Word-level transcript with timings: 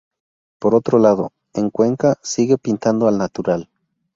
Por 0.59 0.73
otro 0.73 0.97
lado, 0.97 1.31
en 1.53 1.69
Cuenca, 1.69 2.17
sigue 2.23 2.57
pintado 2.57 3.07
al 3.07 3.19
natural. 3.19 3.69